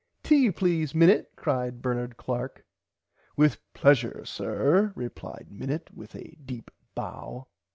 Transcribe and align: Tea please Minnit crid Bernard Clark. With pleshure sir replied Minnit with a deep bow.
Tea 0.23 0.49
please 0.49 0.95
Minnit 0.95 1.35
crid 1.35 1.79
Bernard 1.83 2.17
Clark. 2.17 2.65
With 3.37 3.59
pleshure 3.71 4.25
sir 4.25 4.91
replied 4.95 5.49
Minnit 5.51 5.91
with 5.93 6.15
a 6.15 6.35
deep 6.43 6.71
bow. 6.95 7.45